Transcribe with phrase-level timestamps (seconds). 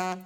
[0.00, 0.16] I'm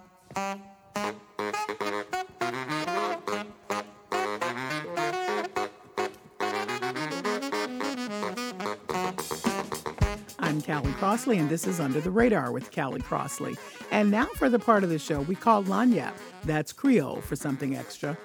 [10.62, 13.56] Callie Crossley, and this is Under the Radar with Callie Crossley.
[13.90, 16.12] And now for the part of the show we call Lagniappe.
[16.44, 18.16] That's Creole for something extra.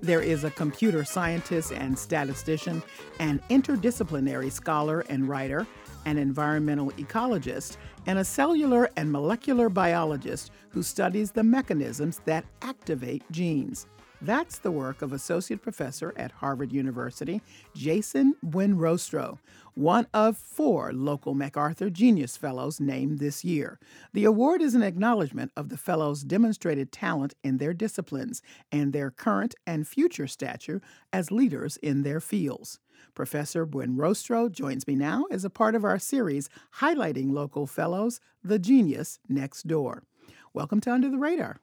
[0.00, 2.82] There is a computer scientist and statistician,
[3.18, 5.66] an interdisciplinary scholar and writer,
[6.06, 7.76] an environmental ecologist,
[8.06, 13.86] and a cellular and molecular biologist who studies the mechanisms that activate genes.
[14.22, 17.42] That's the work of Associate Professor at Harvard University,
[17.74, 19.38] Jason Buenrostro,
[19.74, 23.78] one of four local MacArthur Genius Fellows named this year.
[24.14, 28.40] The award is an acknowledgement of the Fellows' demonstrated talent in their disciplines
[28.72, 30.80] and their current and future stature
[31.12, 32.78] as leaders in their fields.
[33.14, 36.48] Professor Buenrostro joins me now as a part of our series
[36.80, 40.04] highlighting local fellows, The Genius Next Door.
[40.52, 41.58] Welcome to Under the Radar.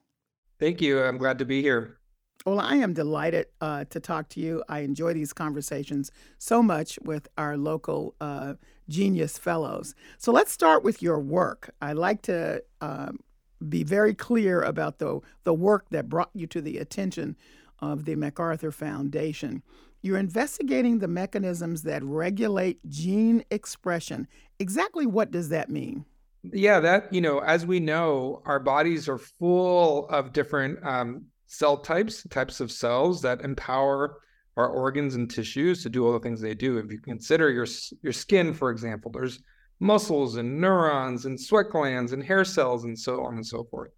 [0.58, 1.02] Thank you.
[1.02, 1.98] I'm glad to be here.
[2.46, 4.62] Well, I am delighted uh, to talk to you.
[4.68, 8.54] I enjoy these conversations so much with our local uh,
[8.88, 9.94] Genius Fellows.
[10.18, 11.74] So let's start with your work.
[11.80, 13.20] I like to um,
[13.66, 17.36] be very clear about the, the work that brought you to the attention
[17.80, 19.62] of the MacArthur Foundation.
[20.04, 24.28] You're investigating the mechanisms that regulate gene expression.
[24.58, 26.04] Exactly what does that mean?
[26.42, 31.78] Yeah, that, you know, as we know, our bodies are full of different um, cell
[31.78, 34.18] types, types of cells that empower
[34.58, 36.76] our organs and tissues to do all the things they do.
[36.76, 37.66] If you consider your
[38.02, 39.42] your skin, for example, there's
[39.80, 43.92] muscles and neurons and sweat glands and hair cells and so on and so forth.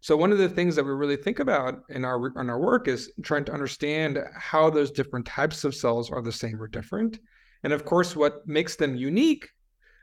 [0.00, 2.86] So one of the things that we really think about in our in our work
[2.86, 7.18] is trying to understand how those different types of cells are the same or different.
[7.64, 9.48] And of course, what makes them unique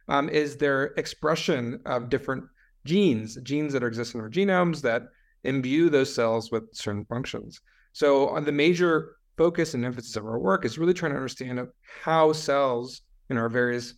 [0.07, 2.43] um, is their expression of different
[2.85, 5.03] genes, genes that exist in our genomes that
[5.43, 7.61] imbue those cells with certain functions.
[7.93, 11.67] So on the major focus and emphasis of our work is really trying to understand
[12.03, 13.93] how cells in our various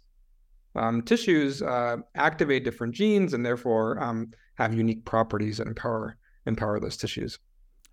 [0.77, 6.79] um, tissues uh, activate different genes and therefore um, have unique properties that empower empower
[6.79, 7.37] those tissues.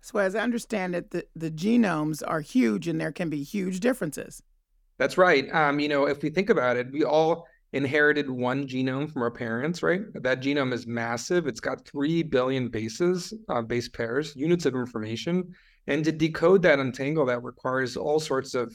[0.01, 3.79] So as I understand it, the, the genomes are huge and there can be huge
[3.79, 4.41] differences.
[4.97, 5.53] That's right.
[5.53, 9.31] Um, you know, if we think about it, we all inherited one genome from our
[9.31, 10.01] parents, right?
[10.13, 11.47] That genome is massive.
[11.47, 15.53] It's got 3 billion bases, uh, base pairs, units of information.
[15.87, 18.73] And to decode that, untangle that requires all sorts of,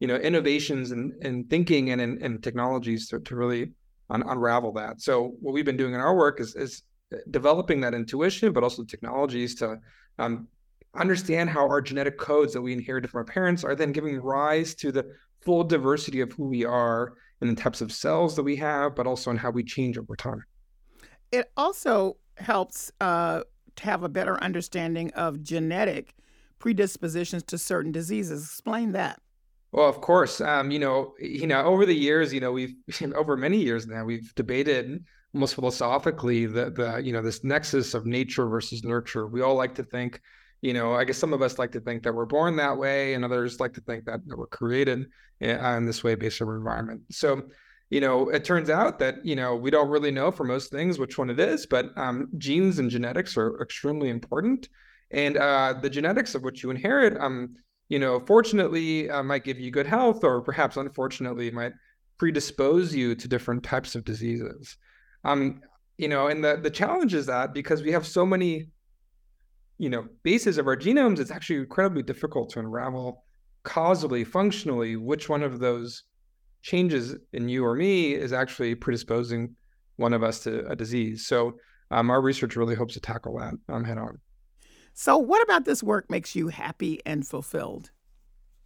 [0.00, 3.72] you know, innovations and in, in thinking and in, in technologies to, to really
[4.10, 5.00] un- unravel that.
[5.00, 6.82] So what we've been doing in our work is, is
[7.30, 9.78] developing that intuition, but also technologies to
[10.18, 10.48] um,
[10.94, 14.74] understand how our genetic codes that we inherited from our parents are then giving rise
[14.76, 15.04] to the
[15.40, 19.06] full diversity of who we are and the types of cells that we have, but
[19.06, 20.44] also in how we change over time.
[21.30, 23.42] It also helps uh,
[23.76, 26.14] to have a better understanding of genetic
[26.58, 28.44] predispositions to certain diseases.
[28.44, 29.20] Explain that.
[29.72, 30.40] Well, of course.
[30.40, 32.74] Um, you know, you know, over the years, you know, we've
[33.14, 38.06] over many years now, we've debated almost philosophically the the you know this nexus of
[38.06, 39.26] nature versus nurture.
[39.26, 40.20] We all like to think
[40.60, 43.14] you know, I guess some of us like to think that we're born that way,
[43.14, 45.06] and others like to think that, that we're created
[45.40, 47.02] in, eh, in this way based on our environment.
[47.10, 47.42] So,
[47.90, 50.98] you know, it turns out that you know we don't really know for most things
[50.98, 54.68] which one it is, but um, genes and genetics are extremely important,
[55.10, 57.54] and uh, the genetics of which you inherit, um,
[57.88, 61.72] you know, fortunately uh, might give you good health, or perhaps unfortunately might
[62.18, 64.76] predispose you to different types of diseases.
[65.24, 65.60] Um,
[65.96, 68.68] you know, and the the challenge is that because we have so many
[69.78, 73.24] you know bases of our genomes, it's actually incredibly difficult to unravel
[73.62, 76.04] causally, functionally, which one of those
[76.62, 79.54] changes in you or me is actually predisposing
[79.96, 81.26] one of us to a disease.
[81.26, 81.54] So
[81.90, 84.18] um, our research really hopes to tackle that um, head on.
[85.00, 87.92] So, what about this work makes you happy and fulfilled?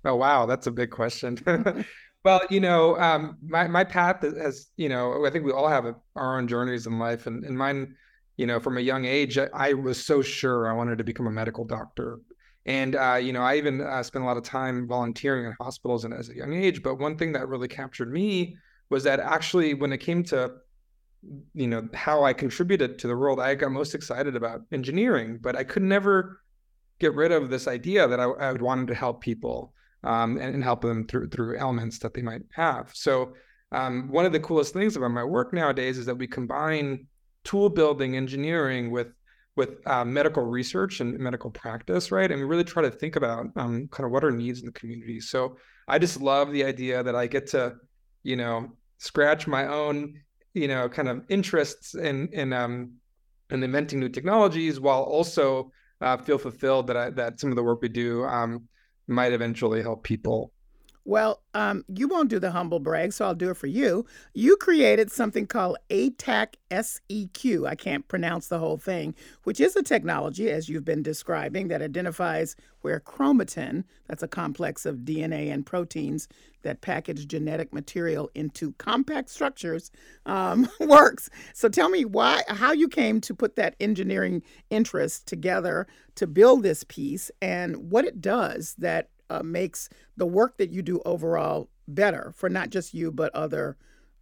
[0.02, 1.36] Oh, wow, that's a big question.
[2.24, 5.84] well, you know, um, my my path has, you know, I think we all have
[6.16, 7.96] our own journeys in life, and, and mine
[8.38, 11.30] you know, from a young age, I was so sure I wanted to become a
[11.30, 12.18] medical doctor.
[12.64, 16.06] And, uh, you know, I even uh, spent a lot of time volunteering in hospitals
[16.06, 16.82] and as a young age.
[16.82, 18.56] But one thing that really captured me
[18.88, 20.50] was that actually, when it came to,
[21.54, 25.38] you know, how I contributed to the world, I got most excited about engineering.
[25.40, 26.40] But I could never
[26.98, 29.72] get rid of this idea that I, I wanted to help people
[30.04, 32.90] um, and, and, help them through through ailments that they might have.
[32.92, 33.34] So
[33.70, 37.06] um, one of the coolest things about my work nowadays is that we combine
[37.44, 39.08] tool building engineering with
[39.54, 42.30] with uh, medical research and medical practice, right?
[42.30, 44.72] And we really try to think about um, kind of what are needs in the
[44.72, 45.20] community.
[45.20, 47.74] So I just love the idea that I get to,
[48.22, 50.14] you know, scratch my own,
[50.54, 52.94] you know, kind of interests in in um,
[53.50, 55.70] and inventing new technologies while also
[56.00, 58.68] uh, feel fulfilled that I, that some of the work we do um,
[59.06, 60.51] might eventually help people
[61.04, 64.06] well, um, you won't do the humble brag, so I'll do it for you.
[64.34, 67.66] You created something called ATAC SEQ.
[67.66, 71.82] I can't pronounce the whole thing, which is a technology, as you've been describing, that
[71.82, 76.28] identifies where chromatin, that's a complex of DNA and proteins
[76.62, 79.90] that package genetic material into compact structures,
[80.26, 81.28] um, works.
[81.52, 86.62] So tell me why, how you came to put that engineering interest together to build
[86.62, 91.70] this piece and what it does that uh, makes the work that you do overall
[91.88, 93.76] better for not just you but other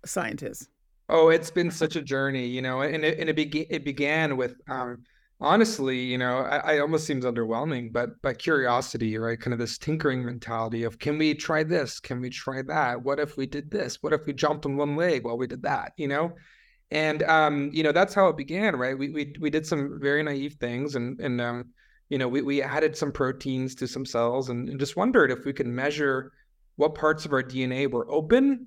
[0.04, 0.68] scientists?
[1.08, 4.36] Oh, it's been such a journey, you know, and it, and it, be- it began
[4.36, 5.02] with, um,
[5.40, 9.40] honestly, you know, I, I, almost seems underwhelming, but but curiosity, right?
[9.40, 11.98] Kind of this tinkering mentality of, can we try this?
[11.98, 13.02] Can we try that?
[13.02, 14.00] What if we did this?
[14.02, 15.94] What if we jumped on one leg while we did that?
[15.96, 16.32] You know,
[16.92, 18.96] and um, you know, that's how it began, right?
[18.96, 21.72] We we we did some very naive things, and and um,
[22.10, 25.44] you know, we, we added some proteins to some cells and, and just wondered if
[25.44, 26.32] we could measure
[26.76, 28.66] what parts of our DNA were open,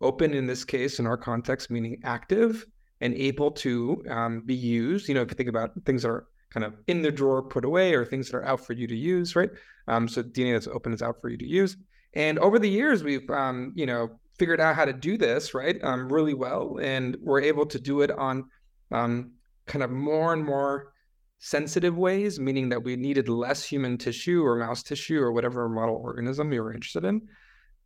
[0.00, 2.64] open in this case, in our context, meaning active
[3.00, 5.08] and able to um, be used.
[5.08, 7.64] You know, if you think about things that are kind of in the drawer, put
[7.64, 9.50] away, or things that are out for you to use, right?
[9.88, 11.76] Um, so DNA that's open is out for you to use.
[12.14, 15.82] And over the years, we've, um, you know, figured out how to do this, right,
[15.82, 18.44] um, really well, and we're able to do it on
[18.92, 19.32] um,
[19.66, 20.93] kind of more and more
[21.38, 25.96] sensitive ways, meaning that we needed less human tissue or mouse tissue or whatever model
[25.96, 27.20] organism we were interested in.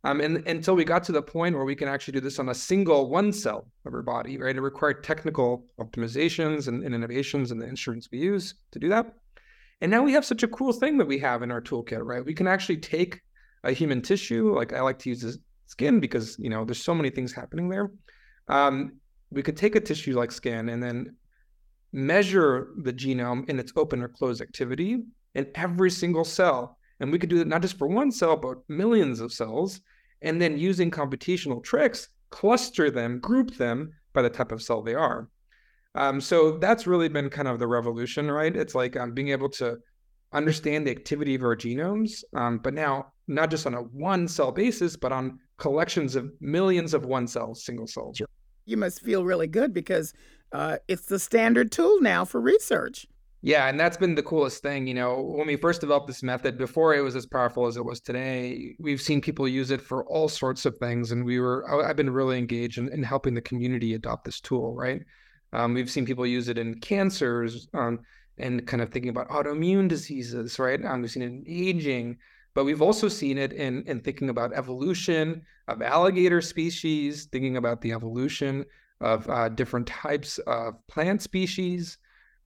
[0.05, 2.49] Um, and until we got to the point where we can actually do this on
[2.49, 4.55] a single one cell of our body, right?
[4.55, 9.13] It required technical optimizations and, and innovations in the instruments we use to do that.
[9.81, 12.23] And now we have such a cool thing that we have in our toolkit, right?
[12.23, 13.21] We can actually take
[13.63, 15.37] a human tissue, like I like to use
[15.67, 17.91] skin because you know there's so many things happening there.
[18.47, 18.93] Um,
[19.31, 21.15] we could take a tissue like skin and then
[21.91, 25.03] measure the genome in its open or closed activity
[25.35, 26.77] in every single cell.
[26.99, 29.81] And we could do that not just for one cell, but millions of cells.
[30.21, 34.95] And then using computational tricks, cluster them, group them by the type of cell they
[34.95, 35.29] are.
[35.95, 38.55] Um, so that's really been kind of the revolution, right?
[38.55, 39.77] It's like um, being able to
[40.31, 44.51] understand the activity of our genomes, um, but now not just on a one cell
[44.51, 48.21] basis, but on collections of millions of one cells, single cells.
[48.65, 50.13] You must feel really good because
[50.51, 53.07] uh, it's the standard tool now for research.
[53.41, 54.85] Yeah, and that's been the coolest thing.
[54.85, 57.85] You know, when we first developed this method, before it was as powerful as it
[57.85, 61.13] was today, we've seen people use it for all sorts of things.
[61.13, 64.75] And we were, I've been really engaged in, in helping the community adopt this tool,
[64.75, 65.03] right?
[65.53, 68.01] Um, we've seen people use it in cancers um,
[68.37, 70.83] and kind of thinking about autoimmune diseases, right?
[70.83, 72.17] Um, we've seen it in aging,
[72.53, 77.79] but we've also seen it in, in thinking about evolution of alligator species, thinking about
[77.79, 78.65] the evolution
[79.01, 81.97] of uh, different types of plant species.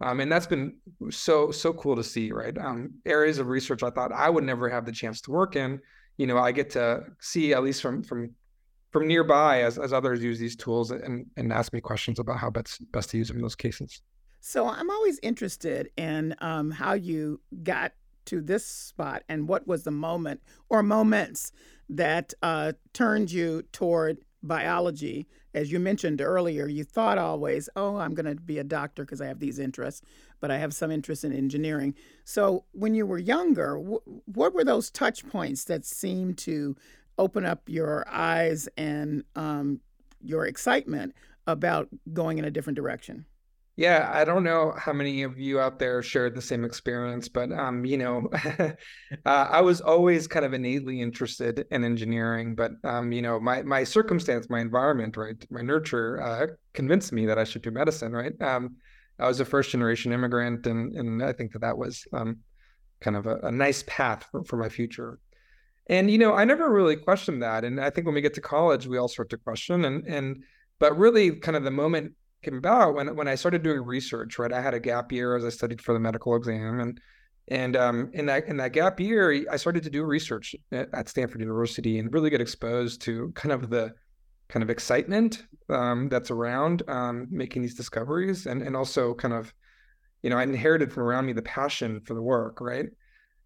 [0.02, 0.76] Um, and that's been
[1.10, 2.58] so so cool to see, right?
[2.58, 5.80] Um, areas of research I thought I would never have the chance to work in.
[6.18, 8.32] You know, I get to see at least from from
[8.92, 12.50] from nearby as, as others use these tools and, and ask me questions about how
[12.50, 14.02] best best to use them in those cases.
[14.40, 17.94] So I'm always interested in um, how you got
[18.26, 21.52] to this spot and what was the moment or moments
[21.90, 28.14] that uh, turned you toward biology as you mentioned earlier, you thought always, oh, I'm
[28.14, 30.02] going to be a doctor because I have these interests,
[30.40, 31.96] but I have some interest in engineering.
[32.24, 36.76] So when you were younger, what were those touch points that seemed to
[37.18, 39.80] open up your eyes and um,
[40.22, 41.14] your excitement
[41.46, 43.26] about going in a different direction?
[43.76, 47.52] Yeah, I don't know how many of you out there shared the same experience, but
[47.52, 48.74] um, you know, uh,
[49.26, 53.84] I was always kind of innately interested in engineering, but um, you know, my my
[53.84, 58.40] circumstance, my environment, right, my nurture uh, convinced me that I should do medicine, right?
[58.42, 58.76] Um,
[59.18, 62.38] I was a first generation immigrant, and and I think that that was um,
[63.02, 65.18] kind of a, a nice path for, for my future.
[65.88, 68.42] And you know, I never really questioned that, and I think when we get to
[68.42, 70.44] college, we all start to question, and and
[70.78, 72.14] but really, kind of the moment
[72.44, 74.38] came about when when I started doing research.
[74.38, 77.00] Right, I had a gap year as I studied for the medical exam, and
[77.48, 81.42] and um, in that in that gap year, I started to do research at, Stanford
[81.42, 83.94] University and really get exposed to kind of the
[84.50, 89.54] kind of excitement um, that's around um, making these discoveries, and and also kind of,
[90.22, 92.88] you know, I inherited from around me the passion for the work, right?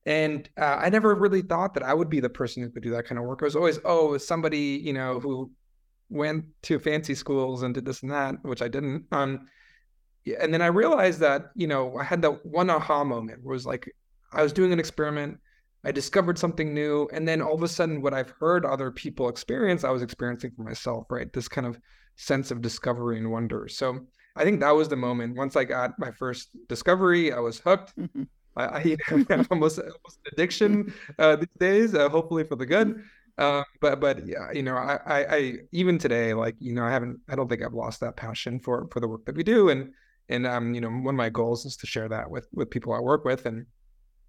[0.06, 2.92] And uh, I never really thought that I would be the person who could do
[2.92, 3.40] that kind of work.
[3.42, 5.52] I was always, oh, somebody, you know, who
[6.10, 9.06] went to fancy schools and did this and that, which I didn't.
[9.12, 9.48] Um,
[10.40, 13.58] and then I realized that you know I had that one aha moment where it
[13.58, 13.90] was like
[14.32, 15.40] I was doing an experiment,
[15.84, 19.30] I discovered something new, and then all of a sudden, what I've heard other people
[19.30, 21.06] experience, I was experiencing for myself.
[21.10, 21.80] Right, this kind of
[22.16, 23.68] sense of discovery and wonder.
[23.70, 24.00] So
[24.36, 25.38] I think that was the moment.
[25.38, 27.96] Once I got my first discovery, I was hooked.
[27.98, 28.24] Mm-hmm.
[28.58, 28.98] I, I
[29.36, 31.96] know, almost almost addiction uh, these days.
[31.96, 33.04] Uh, hopefully for the good.
[33.38, 36.92] Uh, but but yeah, you know, I, I, I even today, like you know, I
[36.92, 37.20] haven't.
[37.30, 39.94] I don't think I've lost that passion for for the work that we do, and
[40.30, 42.94] and um, you know, one of my goals is to share that with with people
[42.94, 43.66] I work with, and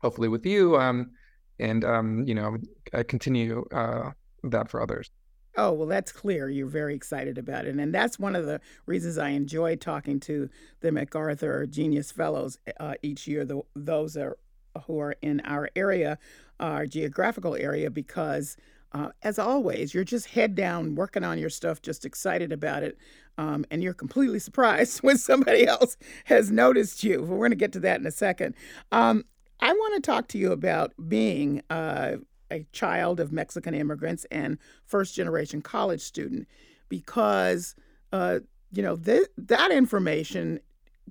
[0.03, 0.77] hopefully with you.
[0.77, 1.13] Um,
[1.59, 2.59] and um, you know,
[2.93, 4.11] I continue uh
[4.45, 5.11] that for others.
[5.57, 6.49] Oh, well, that's clear.
[6.49, 7.75] You're very excited about it.
[7.75, 10.49] And that's one of the reasons I enjoy talking to
[10.81, 14.39] the MacArthur Genius Fellows uh, each year, the, those are,
[14.87, 16.17] who are in our area,
[16.61, 18.57] our geographical area, because
[18.93, 22.97] uh, as always, you're just head down working on your stuff, just excited about it.
[23.37, 27.19] Um, and you're completely surprised when somebody else has noticed you.
[27.19, 28.55] But We're going to get to that in a second.
[28.91, 29.25] Um,
[29.61, 32.17] I want to talk to you about being uh,
[32.51, 36.49] a child of Mexican immigrants and first generation college student
[36.89, 37.75] because,
[38.13, 38.41] uh,
[38.73, 40.61] you know, th- that information,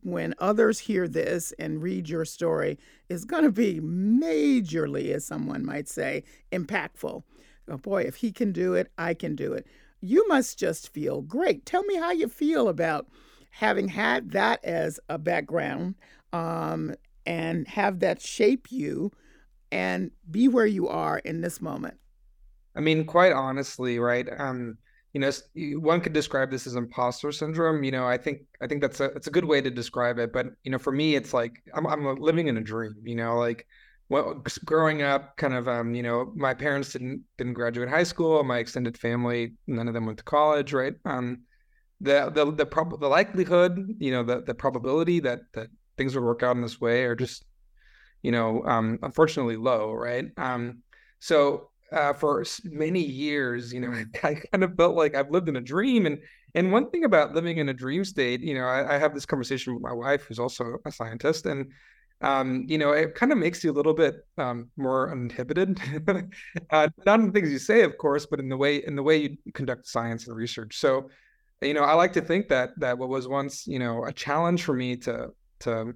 [0.04, 2.80] when others hear this and read your story,
[3.10, 7.24] is going to be majorly, as someone might say, impactful.
[7.70, 9.68] Oh boy, if he can do it, I can do it.
[10.02, 11.66] You must just feel great.
[11.66, 13.08] Tell me how you feel about
[13.52, 15.96] having had that as a background
[16.32, 16.94] um,
[17.26, 19.12] and have that shape you
[19.72, 21.96] and be where you are in this moment?
[22.76, 24.28] I mean, quite honestly, right?
[24.38, 24.78] Um,
[25.14, 25.32] you know,
[25.80, 27.84] one could describe this as imposter syndrome.
[27.84, 30.32] You know, I think I think that's a it's a good way to describe it.
[30.32, 32.94] But you know, for me, it's like I'm I'm living in a dream.
[33.04, 33.66] You know, like
[34.10, 38.44] well, growing up, kind of, um, you know, my parents didn't didn't graduate high school.
[38.44, 40.94] My extended family, none of them went to college, right?
[41.06, 41.44] Um,
[42.00, 46.24] the the the prob- the likelihood, you know, the the probability that that things would
[46.24, 47.46] work out in this way are just
[48.24, 50.26] you know, um, unfortunately low, right?
[50.38, 50.82] Um,
[51.20, 55.50] so uh, for many years, you know, I, I, kind of felt like I've lived
[55.50, 56.06] in a dream.
[56.06, 56.20] And
[56.56, 59.26] and one thing about living in a dream state, you know, I, I have this
[59.26, 61.72] conversation with my wife, who's also a scientist, and
[62.22, 65.80] um, you know, it kind of makes you a little bit um, more uninhibited.
[66.72, 69.04] uh, not in the things you say, of course, but in the way in the
[69.04, 70.78] way you conduct science and research.
[70.78, 71.10] So,
[71.62, 74.64] you know, I like to think that that what was once, you know, a challenge
[74.64, 75.94] for me to to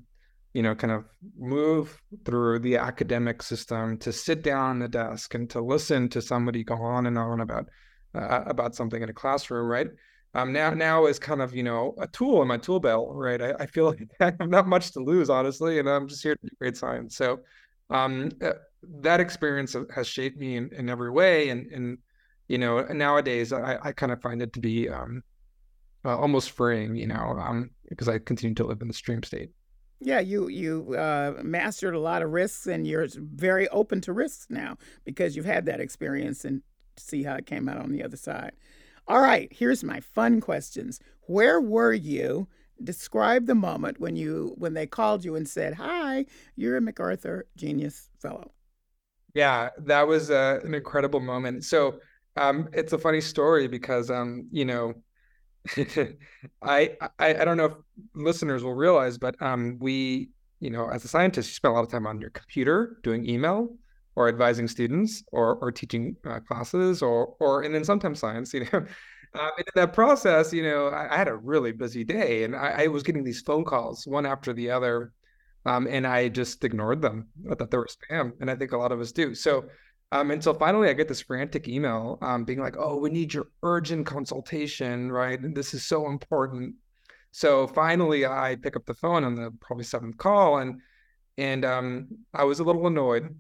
[0.53, 1.05] you know, kind of
[1.37, 6.21] move through the academic system to sit down at a desk and to listen to
[6.21, 7.67] somebody go on and on about
[8.13, 9.87] uh, about something in a classroom, right?
[10.33, 13.41] Um, now now is kind of you know a tool in my tool belt, right?
[13.41, 16.35] I, I feel like I have not much to lose, honestly, and I'm just here
[16.35, 17.15] to do great science.
[17.15, 17.39] So
[17.89, 18.53] um, uh,
[19.01, 21.97] that experience has shaped me in, in every way, and and
[22.47, 25.23] you know nowadays I, I kind of find it to be um,
[26.05, 29.51] uh, almost freeing, you know, um, because I continue to live in the stream state.
[29.99, 34.47] Yeah, you you uh, mastered a lot of risks, and you're very open to risks
[34.49, 36.63] now because you've had that experience and
[36.97, 38.53] see how it came out on the other side.
[39.11, 41.01] All right, here's my fun questions.
[41.23, 42.47] Where were you?
[42.81, 46.25] Describe the moment when you when they called you and said, "Hi,
[46.55, 48.53] you're a MacArthur Genius Fellow."
[49.33, 51.65] Yeah, that was uh, an incredible moment.
[51.65, 51.99] So
[52.37, 54.93] um, it's a funny story because um, you know
[56.61, 57.73] I, I I don't know if
[58.15, 60.29] listeners will realize, but um, we,
[60.61, 63.27] you know, as a scientist, you spend a lot of time on your computer doing
[63.27, 63.75] email
[64.15, 68.65] or advising students or or teaching uh, classes or or and then sometimes science, you
[68.71, 68.85] know.
[69.33, 72.83] And in that process, you know, I, I, had a really busy day, and I,
[72.83, 75.13] I, was getting these phone calls one after the other,
[75.65, 77.29] um, and I just ignored them.
[77.49, 79.33] I thought they were spam, and I think a lot of us do.
[79.33, 79.69] So
[80.11, 83.33] um, and so finally, I get this frantic email um, being like, oh, we need
[83.33, 85.39] your urgent consultation, right?
[85.39, 86.75] And this is so important.
[87.31, 90.81] So finally, I pick up the phone on the probably seventh call, and
[91.37, 93.33] and um, I was a little annoyed.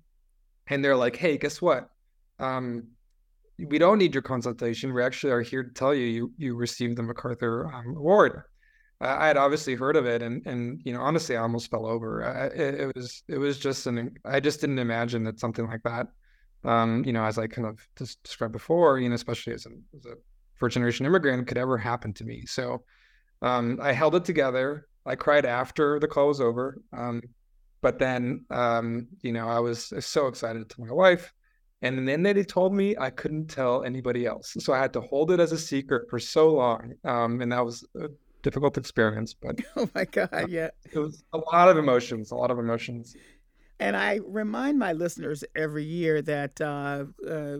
[0.71, 1.89] And they're like, hey, guess what?
[2.39, 2.87] Um,
[3.59, 4.93] we don't need your consultation.
[4.93, 8.41] We actually are here to tell you you, you received the MacArthur um, Award.
[8.99, 12.23] I had obviously heard of it, and and you know, honestly, I almost fell over.
[12.23, 15.81] I, it, it was it was just an I just didn't imagine that something like
[15.83, 16.07] that
[16.63, 19.83] um, you know, as I kind of just described before, you know, especially as, an,
[19.95, 20.15] as a
[20.55, 22.45] first generation immigrant, could ever happen to me.
[22.45, 22.83] So
[23.41, 24.87] um, I held it together.
[25.05, 26.79] I cried after the call was over.
[26.95, 27.21] Um,
[27.81, 31.33] but then, um, you know, I was so excited to my wife.
[31.83, 34.55] And then they told me I couldn't tell anybody else.
[34.59, 36.93] So I had to hold it as a secret for so long.
[37.03, 38.09] Um, and that was a
[38.43, 39.33] difficult experience.
[39.33, 40.69] But oh my God, uh, yeah.
[40.91, 43.15] It was a lot of emotions, a lot of emotions.
[43.79, 47.57] And I remind my listeners every year that uh, uh,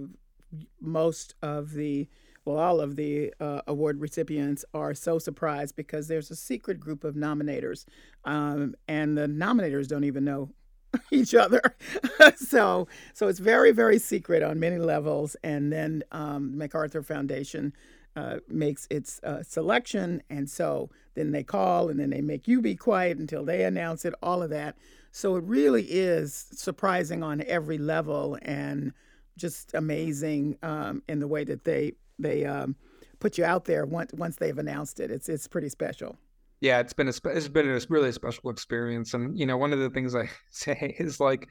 [0.79, 2.07] most of the,
[2.45, 7.03] well, all of the uh, award recipients are so surprised because there's a secret group
[7.03, 7.85] of nominators,
[8.25, 10.49] um, and the nominators don't even know
[11.11, 11.61] each other.
[12.35, 15.35] so, so it's very, very secret on many levels.
[15.43, 17.73] And then um, MacArthur Foundation
[18.15, 22.61] uh, makes its uh, selection, and so then they call, and then they make you
[22.61, 24.13] be quiet until they announce it.
[24.21, 24.75] All of that.
[25.11, 28.93] So it really is surprising on every level, and
[29.37, 32.75] just amazing um, in the way that they they um,
[33.19, 35.11] put you out there once once they've announced it.
[35.11, 36.17] It's it's pretty special.
[36.59, 39.79] Yeah, it's been a it's been a really special experience, and you know one of
[39.79, 41.47] the things I say is like,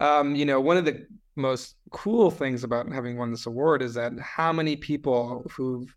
[0.00, 1.06] um, you know, one of the
[1.36, 5.92] most cool things about having won this award is that how many people who've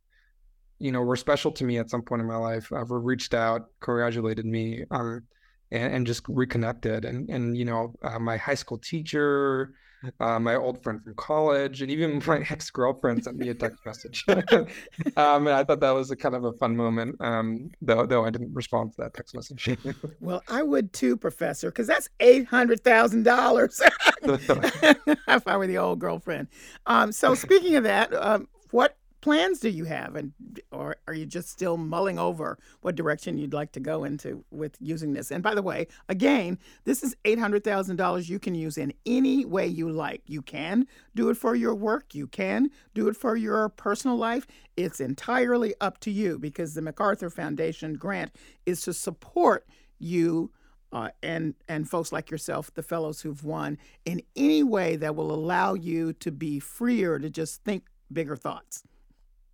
[0.79, 3.67] you know were special to me at some point in my life have reached out,
[3.79, 5.23] congratulated me, um,
[5.71, 9.73] and, and just reconnected, and and you know uh, my high school teacher
[10.19, 13.85] uh, my old friend from college, and even my ex girlfriend sent me a text
[13.85, 14.25] message.
[14.29, 18.25] um, and I thought that was a kind of a fun moment, um, though though
[18.25, 19.77] I didn't respond to that text message.
[20.19, 23.81] well, I would too, Professor, because that's eight hundred thousand dollars.
[24.23, 26.47] if I were the old girlfriend.
[26.85, 28.97] Um, so speaking of that, um, what
[29.27, 30.15] plans do you have?
[30.15, 30.31] And
[30.71, 34.77] or are you just still mulling over what direction you'd like to go into with
[34.79, 35.31] using this?
[35.31, 39.89] And by the way again this is $800000 you can use in any way you
[39.89, 40.21] like.
[40.27, 42.15] You can do it for your work.
[42.15, 44.47] You can do it for your personal life.
[44.77, 48.31] It's entirely up to you because the macarthur foundation grant
[48.65, 49.67] is to support
[49.99, 50.51] you
[50.93, 55.33] uh, and and folks like yourself, the fellows who've won, in any way that will
[55.33, 58.83] allow you to be freer to just think bigger thoughts.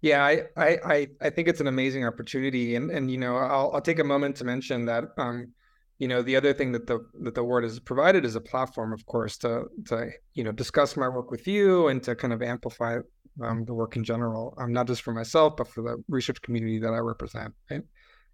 [0.04, 3.82] Yeah, I, I, I think it's an amazing opportunity, and and you know, I'll I'll
[3.82, 5.54] take a moment to mention that, um,
[5.98, 8.92] you know, the other thing that the that the award has provided is a platform,
[8.92, 12.42] of course, to to you know discuss my work with you and to kind of
[12.42, 12.98] amplify
[13.42, 16.80] um, the work in general, um, not just for myself, but for the research community
[16.80, 17.54] that I represent.
[17.72, 17.84] Right.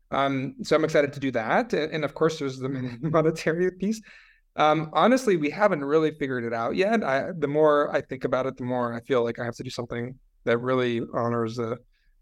[0.10, 2.70] Um, so I'm excited to do that, and, and of course, there's the
[3.02, 4.02] monetary piece.
[4.56, 7.04] Um, honestly, we haven't really figured it out yet.
[7.04, 9.64] I, the more I think about it, the more I feel like I have to
[9.64, 11.80] do something that really honors the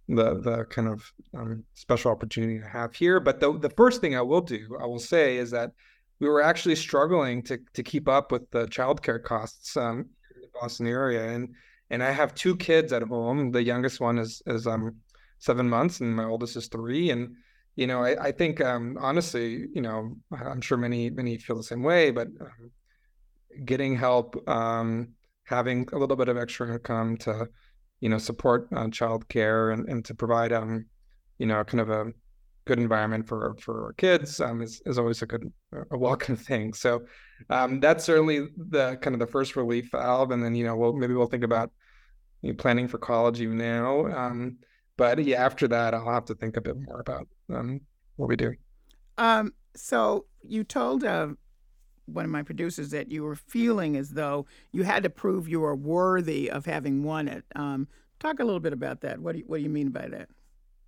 [0.10, 3.20] the the kind of um, special opportunity I have here.
[3.20, 5.72] But the the first thing I will do, I will say, is that
[6.20, 10.48] we were actually struggling to to keep up with the childcare costs um, in the
[10.60, 11.50] Boston area, and
[11.90, 13.51] and I have two kids at home.
[13.51, 14.96] The youngest one is is um
[15.40, 17.36] seven months, and my oldest is three, and
[17.75, 21.64] you know, I, I think um, honestly, you know, I'm sure many many feel the
[21.64, 22.72] same way, but um,
[23.66, 25.10] getting help, um,
[25.44, 27.48] having a little bit of extra income to
[28.00, 30.86] you know, support uh, childcare and, and to provide, um,
[31.38, 32.12] you know, kind of a
[32.66, 35.51] good environment for for our kids um, is, is always a good
[35.92, 36.74] a welcome thing.
[36.74, 37.03] So
[37.50, 40.94] um, that's certainly the kind of the first relief valve, and then you know, we'll
[40.94, 41.72] maybe we'll think about
[42.42, 44.05] you know, planning for college even now.
[44.07, 44.57] Um,
[44.98, 47.81] but yeah, after that, I'll have to think a bit more about um,
[48.16, 48.53] what we do.
[49.18, 51.29] Um, so you told uh,
[52.07, 55.59] one of my producers that you were feeling as though you had to prove you
[55.59, 57.46] were worthy of having won it.
[57.55, 57.87] Um,
[58.20, 59.20] talk a little bit about that.
[59.20, 60.29] What do you, what do you mean by that?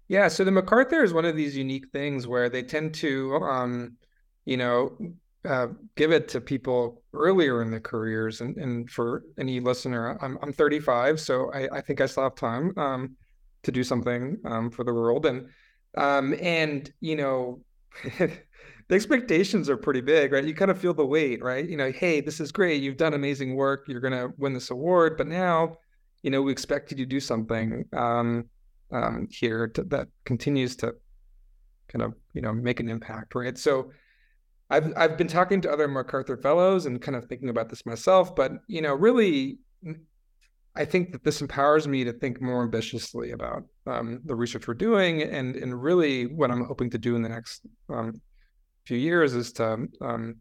[0.07, 3.97] Yeah, so the MacArthur is one of these unique things where they tend to, um,
[4.45, 4.97] you know,
[5.45, 8.41] uh, give it to people earlier in their careers.
[8.41, 12.35] And, and for any listener, I'm, I'm 35, so I, I think I still have
[12.35, 13.15] time um,
[13.63, 15.25] to do something um, for the world.
[15.25, 15.47] And
[15.97, 17.61] um, and you know,
[18.89, 20.43] the expectations are pretty big, right?
[20.43, 21.67] You kind of feel the weight, right?
[21.67, 22.81] You know, hey, this is great.
[22.81, 23.85] You've done amazing work.
[23.87, 25.77] You're going to win this award, but now,
[26.23, 28.45] you know, we expect you to do something um,
[28.91, 30.95] um, here to, that continues to
[31.87, 33.57] kind of, you know, make an impact, right?
[33.57, 33.91] So,
[34.71, 38.35] I've I've been talking to other MacArthur fellows and kind of thinking about this myself,
[38.35, 39.57] but you know, really,
[40.75, 44.75] I think that this empowers me to think more ambitiously about um, the research we're
[44.75, 48.21] doing, and and really what I'm hoping to do in the next um,
[48.89, 50.35] few years is to um,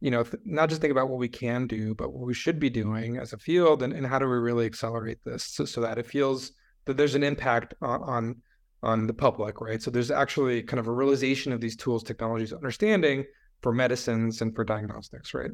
[0.00, 2.58] you know th- not just think about what we can do but what we should
[2.58, 5.82] be doing as a field and, and how do we really accelerate this so, so
[5.82, 6.52] that it feels
[6.86, 8.36] that there's an impact on, on
[8.82, 9.82] on the public right?
[9.82, 13.26] So there's actually kind of a realization of these tools technologies understanding
[13.60, 15.52] for medicines and for diagnostics right?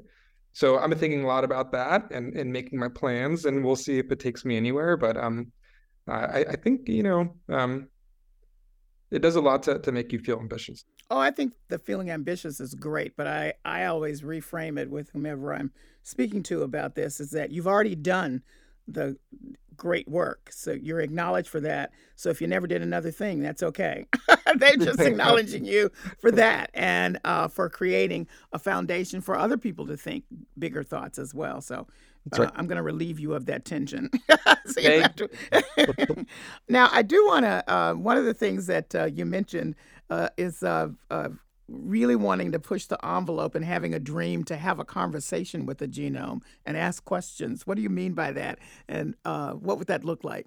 [0.52, 3.98] So i'm thinking a lot about that and and making my plans and we'll see
[3.98, 5.52] if it takes me anywhere but um
[6.08, 7.88] i i think you know um
[9.10, 10.84] it does a lot to, to make you feel ambitious.
[11.08, 15.10] Oh, I think the feeling ambitious is great, but I, I always reframe it with
[15.10, 18.42] whomever I'm speaking to about this is that you've already done
[18.88, 19.16] the
[19.76, 20.48] great work.
[20.50, 21.92] So you're acknowledged for that.
[22.14, 24.06] So if you never did another thing, that's okay.
[24.56, 29.86] They're just acknowledging you for that and uh, for creating a foundation for other people
[29.86, 30.24] to think
[30.58, 31.60] bigger thoughts as well.
[31.60, 31.86] So
[32.32, 32.52] uh, right.
[32.56, 34.10] I'm going to relieve you of that tension.
[34.76, 35.28] to...
[36.68, 39.76] now, I do want to, uh, one of the things that uh, you mentioned
[40.10, 40.88] uh, is uh,
[41.68, 45.78] really wanting to push the envelope and having a dream to have a conversation with
[45.78, 47.66] the genome and ask questions.
[47.66, 48.58] What do you mean by that?
[48.88, 50.46] And uh, what would that look like?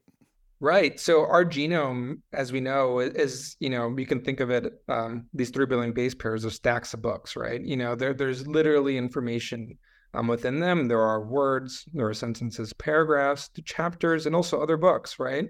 [0.62, 1.00] Right.
[1.00, 5.26] So our genome, as we know, is you know we can think of it um,
[5.34, 7.62] these three billion base pairs of stacks of books, right?
[7.62, 9.78] You know, there there's literally information
[10.14, 10.90] um, within them.
[10.90, 15.48] There are words, there are sentences, paragraphs, chapters, and also other books, right?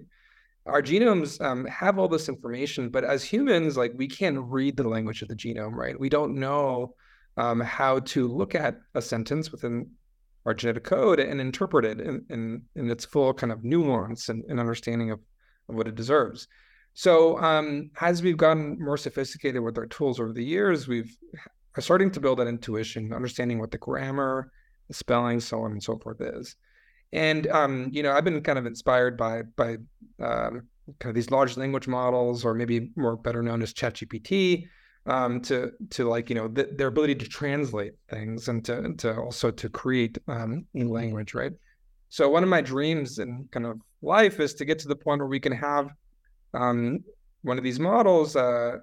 [0.70, 4.88] Our genomes um, have all this information, but as humans, like we can't read the
[4.88, 6.00] language of the genome, right?
[6.00, 6.96] We don't know
[7.38, 9.90] um, how to look at a sentence within
[10.46, 14.44] our genetic code and interpret it in, in, in its full kind of nuance and,
[14.50, 15.20] and understanding of,
[15.68, 16.48] of, what it deserves.
[16.94, 21.16] So um, as we've gotten more sophisticated with our tools over the years, we've
[21.78, 24.52] are starting to build that intuition, understanding what the grammar,
[24.88, 26.56] the spelling, so on and so forth is.
[27.12, 29.78] And um, you know, I've been kind of inspired by by
[30.20, 30.68] um,
[31.00, 34.68] kind of these large language models, or maybe more better known as ChatGPT,
[35.06, 39.18] um, to to like you know th- their ability to translate things and to to
[39.18, 41.54] also to create um, new language, right?
[42.10, 45.20] So one of my dreams in kind of life is to get to the point
[45.20, 45.90] where we can have
[46.54, 47.04] um,
[47.44, 48.78] one of these models uh,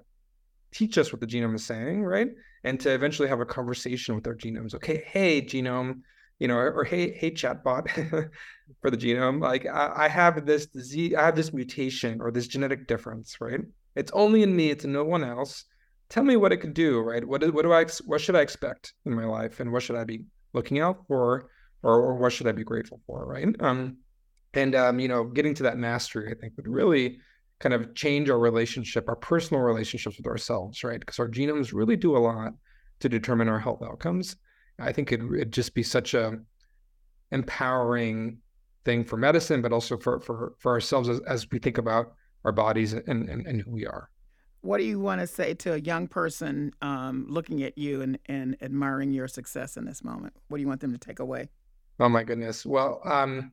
[0.71, 2.29] teach us what the genome is saying, right?
[2.63, 4.73] And to eventually have a conversation with our genomes.
[4.75, 6.01] Okay, hey genome,
[6.39, 7.89] you know, or, or hey hey chatbot
[8.81, 12.47] for the genome, like I, I have this disease, I have this mutation or this
[12.47, 13.61] genetic difference, right?
[13.95, 15.65] It's only in me, it's in no one else
[16.09, 17.25] tell me what it could do, right?
[17.25, 20.03] What what do I what should I expect in my life, and what should I
[20.03, 20.23] be
[20.53, 21.49] looking out for,
[21.83, 23.47] or, or what should I be grateful for, right?
[23.59, 23.97] Um,
[24.53, 27.19] and um, you know, getting to that mastery, I think, would really
[27.59, 30.99] kind of change our relationship, our personal relationships with ourselves, right?
[30.99, 32.53] Because our genomes really do a lot
[32.99, 34.35] to determine our health outcomes.
[34.79, 36.39] I think it, would just be such a
[37.31, 38.39] empowering
[38.85, 42.13] thing for medicine, but also for for for ourselves as, as we think about
[42.45, 44.09] our bodies and, and, and who we are.
[44.61, 48.17] What do you want to say to a young person um, looking at you and,
[48.25, 50.33] and admiring your success in this moment?
[50.47, 51.49] What do you want them to take away?
[51.99, 52.65] Oh my goodness.
[52.65, 53.51] Well, um,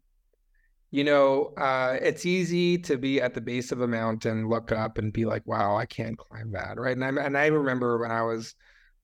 [0.90, 4.96] you know, uh, it's easy to be at the base of a mountain, look up,
[4.96, 6.96] and be like, "Wow, I can't climb that." Right?
[6.96, 8.54] And I and I remember when I was,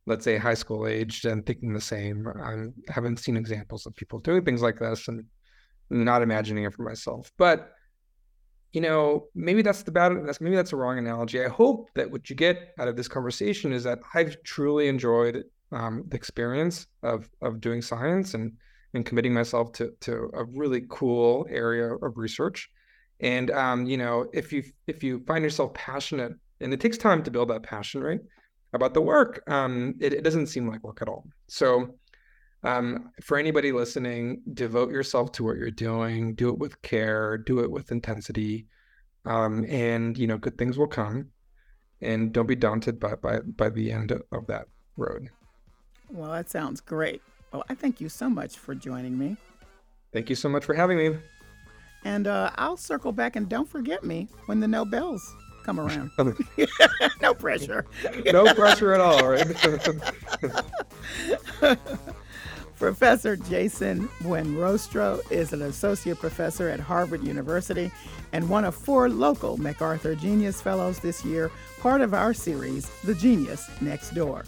[0.06, 2.26] let's say, high school aged, and thinking the same.
[2.26, 5.24] I haven't seen examples of people doing things like this, and
[5.90, 7.30] not imagining it for myself.
[7.36, 7.72] But
[8.72, 11.44] you know, maybe that's the bad, that's maybe that's a wrong analogy.
[11.44, 15.44] I hope that what you get out of this conversation is that I've truly enjoyed
[15.72, 18.52] um, the experience of of doing science and
[18.94, 22.70] and committing myself to to a really cool area of research.
[23.20, 27.22] And um, you know, if you if you find yourself passionate, and it takes time
[27.24, 28.20] to build that passion, right,
[28.72, 31.26] about the work, um, it, it doesn't seem like work at all.
[31.48, 31.94] So
[32.62, 36.34] um, for anybody listening, devote yourself to what you're doing.
[36.34, 37.38] Do it with care.
[37.38, 38.66] Do it with intensity,
[39.24, 41.28] um, and you know good things will come.
[42.02, 45.28] And don't be daunted by by by the end of that road.
[46.10, 47.22] Well, that sounds great.
[47.52, 49.36] Well, I thank you so much for joining me.
[50.12, 51.18] Thank you so much for having me.
[52.04, 56.10] And uh, I'll circle back and don't forget me when the Nobels come around.
[57.22, 57.86] no pressure.
[58.32, 59.46] no pressure at all, right?
[62.78, 67.90] Professor Jason Buenrostro is an associate professor at Harvard University
[68.32, 73.14] and one of four local MacArthur Genius Fellows this year, part of our series, The
[73.14, 74.44] Genius Next Door.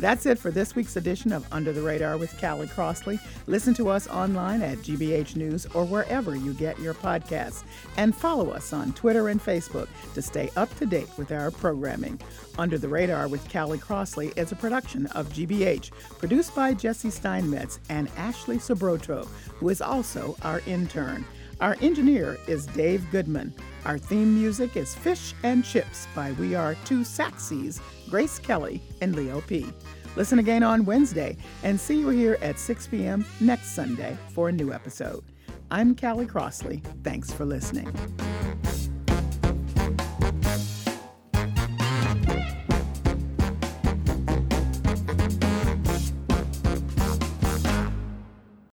[0.00, 3.18] That's it for this week's edition of Under the Radar with Callie Crossley.
[3.48, 7.64] Listen to us online at GBH News or wherever you get your podcasts.
[7.96, 12.20] And follow us on Twitter and Facebook to stay up to date with our programming.
[12.58, 17.80] Under the Radar with Callie Crossley is a production of GBH, produced by Jesse Steinmetz
[17.88, 21.24] and Ashley Sobroto, who is also our intern.
[21.60, 23.52] Our engineer is Dave Goodman.
[23.84, 29.16] Our theme music is Fish and Chips by We Are Two Saxies, Grace Kelly and
[29.16, 29.66] Leo P.
[30.14, 33.24] Listen again on Wednesday and see you here at 6 p.m.
[33.40, 35.24] next Sunday for a new episode.
[35.70, 36.80] I'm Callie Crossley.
[37.02, 37.92] Thanks for listening.